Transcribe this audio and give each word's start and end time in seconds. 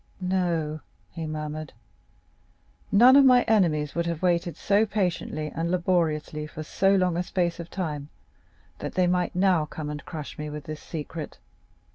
"No," 0.19 0.79
he 1.11 1.27
murmured, 1.27 1.73
"none 2.91 3.15
of 3.15 3.23
my 3.23 3.43
enemies 3.43 3.93
would 3.93 4.07
have 4.07 4.23
waited 4.23 4.57
so 4.57 4.83
patiently 4.83 5.51
and 5.53 5.69
laboriously 5.69 6.47
for 6.47 6.63
so 6.63 6.95
long 6.95 7.17
a 7.17 7.21
space 7.21 7.59
of 7.59 7.69
time, 7.69 8.09
that 8.79 8.95
they 8.95 9.05
might 9.05 9.35
now 9.35 9.67
come 9.67 9.91
and 9.91 10.03
crush 10.03 10.39
me 10.39 10.49
with 10.49 10.63
this 10.63 10.81
secret. 10.81 11.37